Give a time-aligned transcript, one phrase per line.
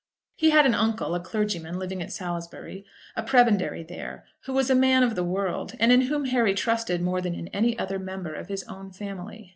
[0.35, 4.73] He had an uncle, a clergyman, living at Salisbury, a prebendary there, who was a
[4.73, 8.33] man of the world, and in whom Harry trusted more than in any other member
[8.33, 9.49] of his own family.